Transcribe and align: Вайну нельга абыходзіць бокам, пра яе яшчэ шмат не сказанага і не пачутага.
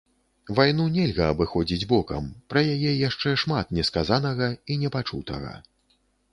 Вайну 0.59 0.85
нельга 0.95 1.27
абыходзіць 1.33 1.87
бокам, 1.91 2.31
пра 2.53 2.65
яе 2.75 2.91
яшчэ 3.09 3.37
шмат 3.45 3.77
не 3.81 3.87
сказанага 3.93 4.51
і 4.73 4.81
не 4.85 4.89
пачутага. 4.99 5.57